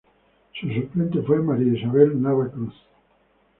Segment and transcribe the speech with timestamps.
[0.59, 2.73] Su suplente fue María Isabel Nava Cruz.